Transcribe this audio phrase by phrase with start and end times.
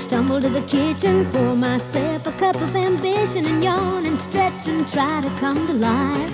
[0.00, 4.88] stumble to the kitchen, pour myself a cup of ambition, and yawn and stretch and
[4.88, 6.30] try to come to life.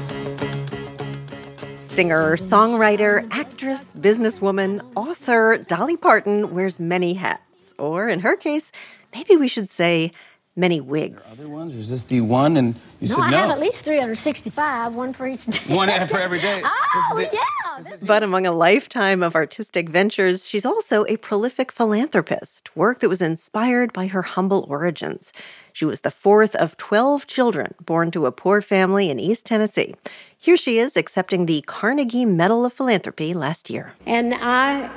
[1.76, 7.74] Singer, songwriter, actress, businesswoman, author, Dolly Parton wears many hats.
[7.78, 8.70] Or in her case,
[9.14, 10.12] maybe we should say
[10.56, 11.38] many wigs.
[11.40, 11.74] Other ones?
[11.74, 12.56] Is this the one?
[12.56, 13.36] And you No, said I no.
[13.36, 15.74] have at least 365, one for each day.
[15.74, 16.62] One ad for every day.
[16.98, 17.96] Oh, the- yeah.
[18.06, 23.20] But among a lifetime of artistic ventures, she's also a prolific philanthropist, work that was
[23.20, 25.30] inspired by her humble origins.
[25.74, 29.94] She was the fourth of 12 children born to a poor family in East Tennessee.
[30.38, 33.92] Here she is accepting the Carnegie Medal of Philanthropy last year.
[34.06, 34.90] And I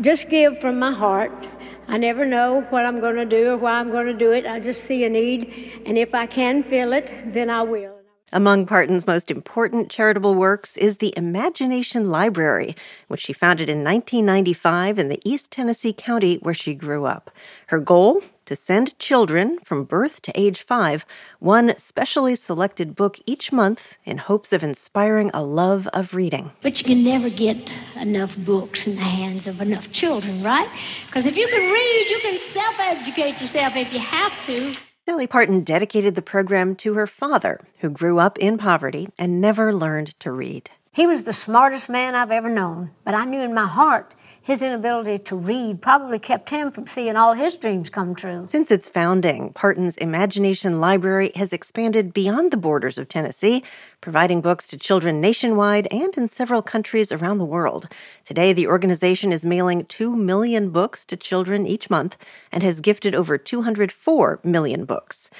[0.00, 1.46] just give from my heart.
[1.88, 4.46] I never know what I'm going to do or why I'm going to do it.
[4.46, 8.01] I just see a need, and if I can fill it, then I will.
[8.34, 12.74] Among Parton's most important charitable works is the Imagination Library,
[13.08, 17.30] which she founded in 1995 in the East Tennessee county where she grew up.
[17.66, 18.22] Her goal?
[18.46, 21.06] To send children from birth to age five
[21.38, 26.50] one specially selected book each month in hopes of inspiring a love of reading.
[26.60, 30.68] But you can never get enough books in the hands of enough children, right?
[31.06, 34.74] Because if you can read, you can self educate yourself if you have to.
[35.04, 39.74] Dolly Parton dedicated the program to her father, who grew up in poverty and never
[39.74, 40.70] learned to read.
[40.92, 44.62] He was the smartest man I've ever known, but I knew in my heart his
[44.62, 48.44] inability to read probably kept him from seeing all his dreams come true.
[48.44, 53.62] Since its founding, Parton's Imagination Library has expanded beyond the borders of Tennessee,
[54.00, 57.88] providing books to children nationwide and in several countries around the world.
[58.24, 62.16] Today, the organization is mailing 2 million books to children each month
[62.50, 65.30] and has gifted over 204 million books.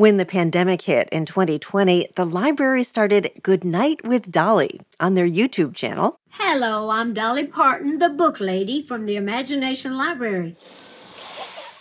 [0.00, 5.28] When the pandemic hit in 2020, the library started Good Night with Dolly on their
[5.28, 6.18] YouTube channel.
[6.30, 10.56] Hello, I'm Dolly Parton, the book lady from the Imagination Library.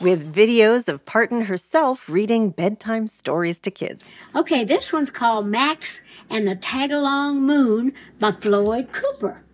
[0.01, 4.13] with videos of Parton herself reading bedtime stories to kids.
[4.35, 9.45] Okay, this one's called Max and the Tagalong Moon by Floyd Cooper.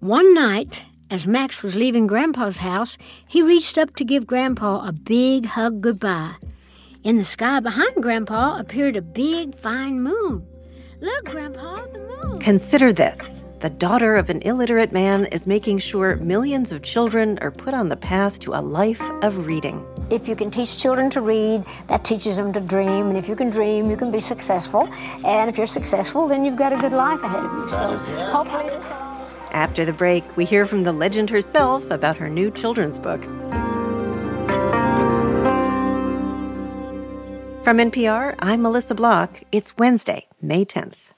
[0.00, 2.96] One night, as Max was leaving Grandpa's house,
[3.28, 6.36] he reached up to give Grandpa a big hug goodbye.
[7.04, 10.46] In the sky behind Grandpa appeared a big, fine moon.
[11.02, 12.40] Look, Grandpa, the moon.
[12.40, 13.44] Consider this.
[13.60, 17.90] The daughter of an illiterate man is making sure millions of children are put on
[17.90, 19.86] the path to a life of reading.
[20.08, 23.10] If you can teach children to read, that teaches them to dream.
[23.10, 24.88] And if you can dream, you can be successful.
[25.26, 27.68] And if you're successful, then you've got a good life ahead of you.
[27.68, 27.98] So
[28.32, 29.14] hopefully this all.
[29.50, 33.22] After the break, we hear from the legend herself about her new children's book.
[37.64, 39.40] From NPR, I'm Melissa Block.
[39.50, 41.12] It's Wednesday, May 10th.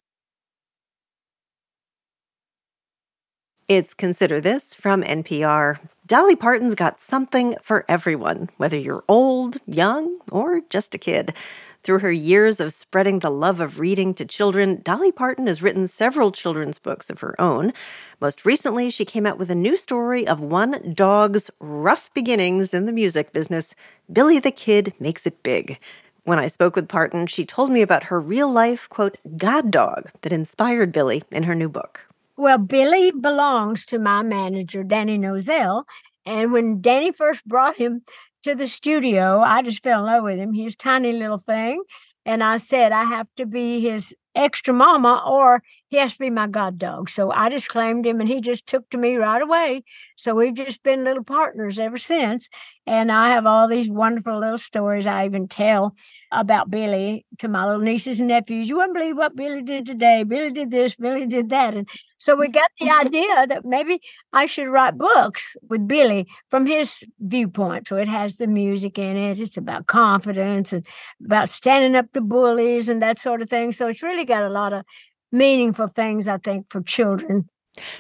[3.67, 5.81] It's Consider This from NPR.
[6.07, 11.35] Dolly Parton's got something for everyone, whether you're old, young, or just a kid.
[11.83, 15.89] Through her years of spreading the love of reading to children, Dolly Parton has written
[15.89, 17.73] several children's books of her own.
[18.21, 22.87] Most recently, she came out with a new story of one dog's rough beginnings in
[22.87, 23.75] the music business.
[24.13, 25.81] Billy the Kid Makes It Big.
[26.27, 30.11] When I spoke with Parton, she told me about her real life, quote, God dog
[30.23, 32.05] that inspired Billy in her new book.
[32.37, 35.85] Well, Billy belongs to my manager, Danny Nozell.
[36.25, 38.03] And when Danny first brought him
[38.43, 40.53] to the studio, I just fell in love with him.
[40.53, 41.85] He's a tiny little thing.
[42.25, 46.31] And I said, I have to be his extra mama or he has to be
[46.31, 47.09] my god dog.
[47.09, 49.85] So I just claimed him and he just took to me right away.
[50.17, 52.49] So we've just been little partners ever since.
[52.87, 55.95] And I have all these wonderful little stories I even tell
[56.33, 58.69] about Billy to my little nieces and nephews.
[58.69, 60.25] You wouldn't believe what Billy did today.
[60.25, 61.75] Billy did this, Billy did that.
[61.75, 61.89] And
[62.19, 62.55] so we mm.
[62.55, 64.01] got the idea that maybe
[64.33, 67.89] I should write books with Billy from his viewpoint.
[67.89, 69.41] So it has the music in it.
[69.41, 70.87] It's about confidence and
[71.25, 73.73] about standing up to bullies and that sort of thing.
[73.73, 74.85] So it's really got a lot of
[75.33, 77.49] meaningful things, I think, for children.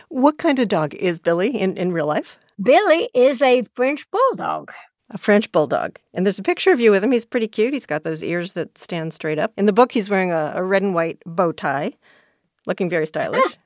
[0.08, 2.38] What kind of dog is Billy in, in real life?
[2.62, 4.72] Billy is a French bulldog.
[5.10, 5.98] A French bulldog.
[6.14, 7.12] And there's a picture of you with him.
[7.12, 7.74] He's pretty cute.
[7.74, 9.52] He's got those ears that stand straight up.
[9.56, 11.92] In the book, he's wearing a, a red and white bow tie,
[12.66, 13.56] looking very ah, stylish.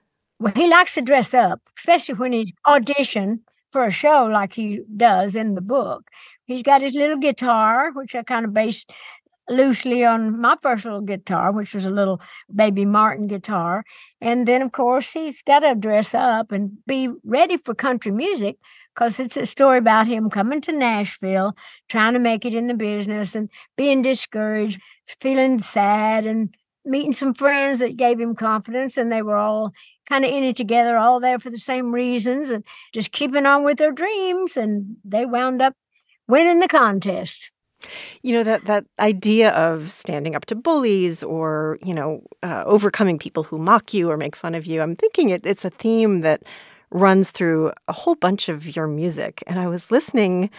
[0.54, 3.40] He likes to dress up, especially when he's audition
[3.72, 6.10] for a show like he does in the book.
[6.44, 8.90] He's got his little guitar, which I kind of based
[9.48, 12.20] loosely on my first little guitar, which was a little
[12.54, 13.84] baby Martin guitar.
[14.20, 18.56] And then, of course, he's got to dress up and be ready for country music
[18.94, 21.54] because it's a story about him coming to Nashville,
[21.88, 24.80] trying to make it in the business and being discouraged,
[25.20, 26.54] feeling sad, and
[26.84, 28.96] meeting some friends that gave him confidence.
[28.96, 29.72] And they were all
[30.10, 33.64] kind of in it together, all there for the same reasons and just keeping on
[33.64, 34.56] with their dreams.
[34.56, 35.74] And they wound up
[36.28, 37.50] winning the contest.
[38.22, 43.18] You know that that idea of standing up to bullies or you know uh, overcoming
[43.18, 44.82] people who mock you or make fun of you.
[44.82, 46.42] I'm thinking it, it's a theme that
[46.90, 49.42] runs through a whole bunch of your music.
[49.46, 50.50] And I was listening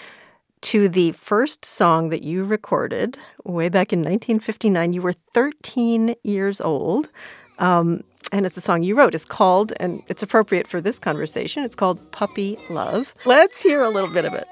[0.62, 4.94] to the first song that you recorded way back in 1959.
[4.94, 7.10] You were 13 years old.
[7.60, 9.14] Um, and it's a song you wrote.
[9.16, 13.14] It's called, and it's appropriate for this conversation, it's called Puppy Love.
[13.26, 14.48] Let's hear a little bit of it.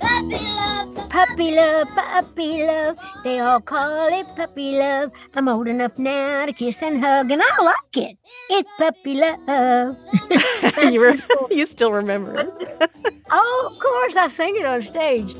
[0.00, 2.98] Puppy love, puppy love, puppy love.
[3.22, 5.12] They all call it puppy love.
[5.34, 8.16] I'm old enough now to kiss and hug, and I like it.
[8.50, 9.96] It's puppy love.
[10.92, 11.16] you, were,
[11.50, 12.90] you still remember it?
[13.30, 14.16] oh, of course.
[14.16, 15.34] I sing it on stage.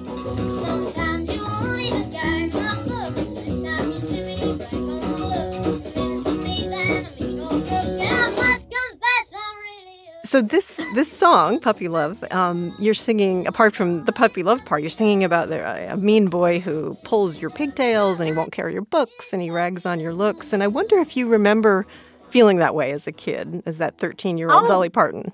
[10.29, 14.83] So this this song, "Puppy Love," um, you're singing apart from the puppy love part.
[14.83, 18.75] You're singing about the, a mean boy who pulls your pigtails and he won't carry
[18.75, 20.53] your books and he rags on your looks.
[20.53, 21.87] And I wonder if you remember
[22.29, 24.69] feeling that way as a kid, as that 13 year old Oh.
[24.69, 25.33] Dolly Parton.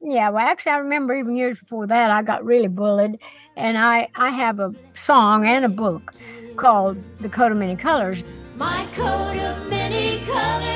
[0.00, 3.20] Yeah, well, actually, I remember even years before that, I got really bullied,
[3.56, 6.12] and I I have a song and a book
[6.56, 8.24] called "The Coat of Many Colors."
[8.56, 10.73] My coat of many colors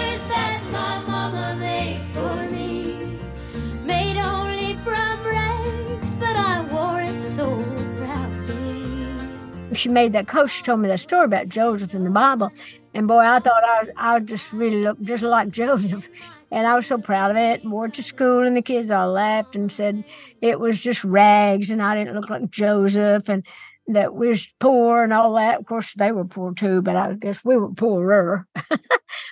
[9.88, 10.50] She made that coat.
[10.50, 12.52] She told me that story about Joseph in the Bible,
[12.93, 16.11] and boy, I thought I I just really looked just like Joseph,
[16.50, 17.64] and I was so proud of it.
[17.64, 20.05] Wore it to school, and the kids all laughed and said
[20.43, 23.46] it was just rags, and I didn't look like Joseph, and
[23.87, 25.61] that we was poor and all that.
[25.61, 28.46] Of course, they were poor too, but I guess we were poorer.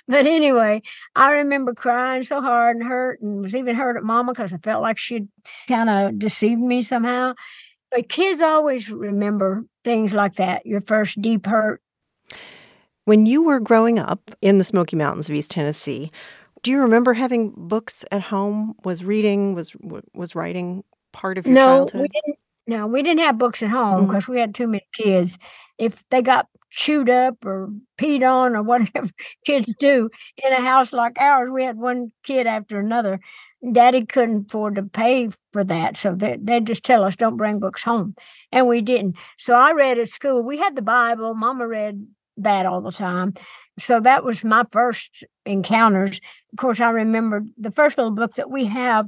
[0.07, 0.81] but anyway,
[1.15, 4.57] I remember crying so hard and hurt, and was even hurt at Mama because I
[4.57, 5.27] felt like she'd
[5.67, 7.35] kind of deceived me somehow.
[7.91, 10.65] But kids always remember things like that.
[10.65, 11.81] Your first deep hurt.
[13.05, 16.11] When you were growing up in the Smoky Mountains of East Tennessee,
[16.63, 18.75] do you remember having books at home?
[18.83, 19.73] Was reading was
[20.13, 22.01] was writing part of your no, childhood?
[22.01, 22.39] we didn't.
[22.67, 24.33] No, we didn't have books at home because mm-hmm.
[24.33, 25.37] we had too many kids.
[25.77, 29.09] If they got chewed up or peed on or whatever
[29.45, 30.09] kids do
[30.43, 33.19] in a house like ours, we had one kid after another.
[33.71, 37.59] Daddy couldn't afford to pay for that, so they they just tell us don't bring
[37.59, 38.15] books home,
[38.51, 39.15] and we didn't.
[39.39, 40.43] So I read at school.
[40.43, 41.33] We had the Bible.
[41.33, 42.05] Mama read
[42.37, 43.33] that all the time.
[43.79, 46.21] So that was my first encounters.
[46.53, 49.07] Of course, I remember the first little book that we have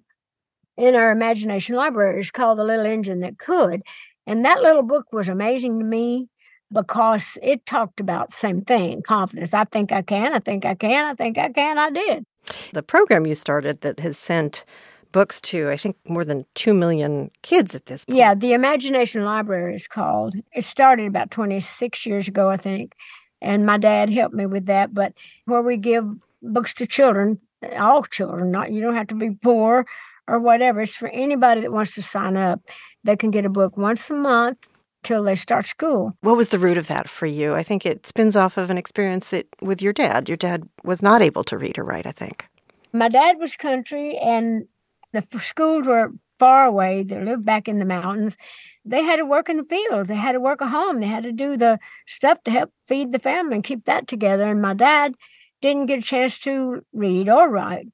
[0.79, 3.81] in our imagination library is called The Little Engine That Could.
[4.25, 6.29] And that little book was amazing to me
[6.71, 9.53] because it talked about the same thing confidence.
[9.53, 12.25] I think I can, I think I can, I think I can, I did.
[12.71, 14.65] the program you started that has sent
[15.11, 18.17] books to I think more than two million kids at this point.
[18.17, 20.35] Yeah, the Imagination Library is called.
[20.53, 22.93] It started about 26 years ago, I think.
[23.41, 24.93] And my dad helped me with that.
[24.93, 25.13] But
[25.45, 26.05] where we give
[26.43, 27.39] books to children,
[27.77, 29.85] all children, not you don't have to be poor
[30.29, 30.81] or whatever.
[30.81, 32.61] It's for anybody that wants to sign up.
[33.03, 34.67] They can get a book once a month
[35.03, 36.13] till they start school.
[36.21, 37.55] What was the root of that for you?
[37.55, 40.27] I think it spins off of an experience that with your dad.
[40.27, 42.48] Your dad was not able to read or write, I think.
[42.91, 44.67] My dad was country, and
[45.13, 47.03] the f- schools were far away.
[47.03, 48.38] They lived back in the mountains.
[48.83, 50.09] They had to work in the fields.
[50.09, 51.00] They had to work at home.
[51.00, 54.50] They had to do the stuff to help feed the family and keep that together.
[54.50, 55.15] And my dad
[55.62, 57.89] didn't get a chance to read or write.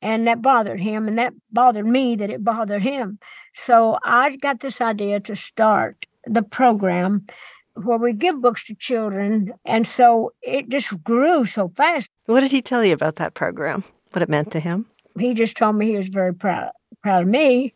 [0.00, 3.18] And that bothered him, and that bothered me that it bothered him.
[3.54, 7.26] So I got this idea to start the program
[7.74, 9.52] where we give books to children.
[9.64, 12.10] And so it just grew so fast.
[12.26, 13.82] What did he tell you about that program?
[14.12, 14.86] What it meant to him?
[15.18, 16.70] he just told me he was very proud
[17.02, 17.74] proud of me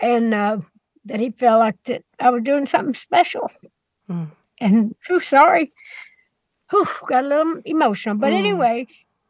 [0.00, 0.58] and uh,
[1.06, 3.50] that he felt like that I was doing something special.
[4.10, 4.30] Mm.
[4.60, 5.72] And whew, sorry,
[6.70, 8.16] whew, got a little emotional.
[8.16, 8.38] But Mm.
[8.38, 8.86] anyway,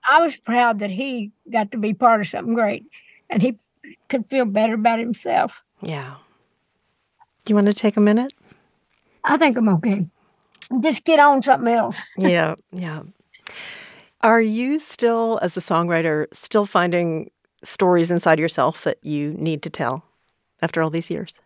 [0.09, 2.85] I was proud that he got to be part of something great
[3.31, 3.57] and he
[4.09, 5.63] could feel better about himself.
[5.81, 6.15] Yeah.
[7.45, 8.33] Do you want to take a minute?
[9.25, 10.07] I think I'm okay.
[10.81, 12.01] Just get on something else.
[12.19, 13.03] yeah, yeah.
[14.23, 17.31] Are you still, as a songwriter, still finding
[17.63, 20.05] stories inside yourself that you need to tell
[20.63, 21.39] after all these years?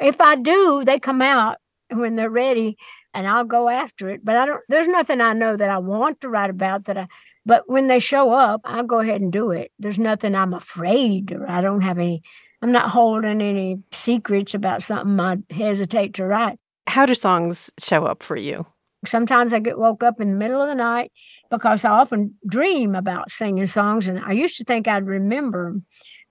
[0.00, 1.58] If I do, they come out
[1.90, 2.76] when they're ready
[3.12, 4.24] and I'll go after it.
[4.24, 7.08] But I don't there's nothing I know that I want to write about that I
[7.46, 9.72] but when they show up, I'll go ahead and do it.
[9.78, 12.22] There's nothing I'm afraid or I don't have any
[12.62, 16.58] I'm not holding any secrets about something I hesitate to write.
[16.86, 18.66] How do songs show up for you?
[19.06, 21.12] Sometimes I get woke up in the middle of the night
[21.50, 25.76] because I often dream about singing songs and I used to think I'd remember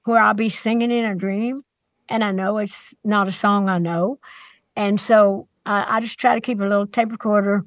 [0.06, 1.62] where I'll be singing in a dream
[2.10, 4.20] and I know it's not a song I know
[4.76, 7.66] And so uh, I just try to keep a little tape recorder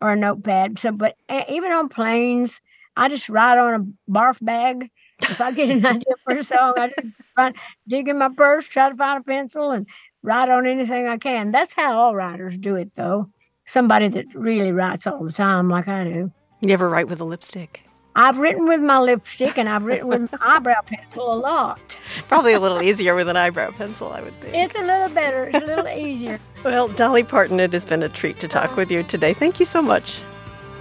[0.00, 0.78] or a notepad.
[0.78, 1.16] So, but
[1.48, 2.60] even on planes,
[2.96, 4.90] I just write on a barf bag.
[5.22, 8.88] If I get an idea for a song, I just dig in my purse, try
[8.90, 9.86] to find a pencil, and
[10.22, 11.52] write on anything I can.
[11.52, 13.30] That's how all writers do it, though.
[13.66, 16.32] Somebody that really writes all the time, like I do.
[16.60, 17.82] You ever write with a lipstick?
[18.14, 22.00] I've written with my lipstick and I've written with my eyebrow pencil a lot.
[22.28, 24.54] Probably a little easier with an eyebrow pencil, I would think.
[24.54, 25.50] It's a little better.
[25.52, 26.40] It's a little easier.
[26.64, 29.34] Well, Dolly Parton, it has been a treat to talk with you today.
[29.34, 30.22] Thank you so much.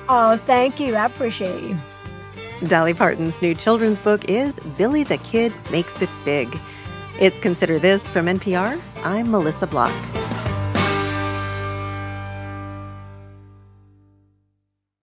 [0.08, 0.96] Oh, thank you.
[0.96, 1.78] I appreciate you.
[2.64, 6.58] Dolly Parton's new children's book is Billy the Kid Makes It Big.
[7.20, 8.80] It's Consider This from NPR.
[9.04, 10.25] I'm Melissa Block.